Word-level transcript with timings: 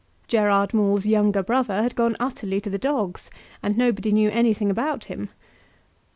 Gerard 0.27 0.73
Maule's 0.73 1.05
younger 1.05 1.43
brother 1.43 1.83
had 1.83 1.93
gone 1.93 2.15
utterly 2.19 2.59
to 2.61 2.71
the 2.71 2.79
dogs, 2.79 3.29
and 3.61 3.77
nobody 3.77 4.11
knew 4.11 4.31
anything 4.31 4.71
about 4.71 5.03
him. 5.03 5.29